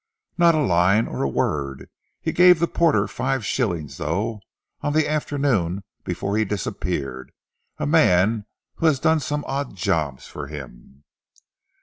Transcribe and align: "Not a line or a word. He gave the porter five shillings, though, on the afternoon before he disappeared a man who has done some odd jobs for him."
"Not 0.35 0.55
a 0.55 0.63
line 0.63 1.05
or 1.05 1.21
a 1.21 1.29
word. 1.29 1.87
He 2.19 2.31
gave 2.31 2.57
the 2.57 2.65
porter 2.65 3.07
five 3.07 3.45
shillings, 3.45 3.97
though, 3.97 4.39
on 4.81 4.93
the 4.93 5.07
afternoon 5.07 5.83
before 6.03 6.35
he 6.37 6.43
disappeared 6.43 7.31
a 7.77 7.85
man 7.85 8.47
who 8.77 8.87
has 8.87 8.99
done 8.99 9.19
some 9.19 9.45
odd 9.47 9.75
jobs 9.75 10.25
for 10.25 10.47
him." 10.47 11.03